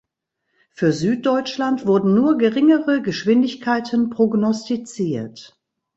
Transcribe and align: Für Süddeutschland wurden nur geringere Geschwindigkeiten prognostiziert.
Für 0.71 0.93
Süddeutschland 0.93 1.85
wurden 1.85 2.15
nur 2.15 2.39
geringere 2.39 3.03
Geschwindigkeiten 3.03 4.09
prognostiziert. 4.09 5.59